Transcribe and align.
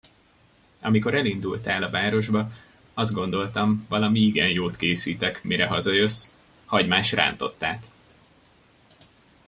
Amikor 0.79 1.15
elindultál 1.15 1.83
a 1.83 1.89
városba, 1.89 2.51
azt 2.93 3.13
gondoltam, 3.13 3.85
valami 3.89 4.19
igen 4.19 4.49
jót 4.49 4.75
készítek, 4.75 5.43
mire 5.43 5.65
hazajössz: 5.67 6.27
hagymás 6.65 7.11
rántottát. 7.11 7.85